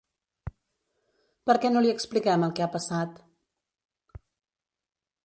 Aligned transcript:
Per 1.49 1.55
què 1.65 1.71
no 1.73 1.83
li 1.87 1.91
expliquem 1.97 2.45
el 2.47 2.55
que 2.61 2.63
ha 2.67 2.71
passat? 2.77 3.21